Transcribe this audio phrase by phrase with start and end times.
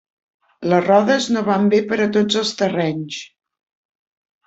[0.73, 3.23] Les rodes no van bé per a tots els terrenys.